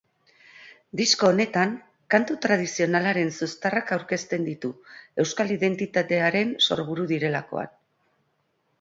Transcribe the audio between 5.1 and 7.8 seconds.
euskal identitatearen sorburu direlakoan.